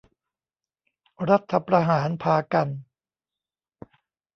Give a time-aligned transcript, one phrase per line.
[1.29, 2.67] รัฐประหารพากัน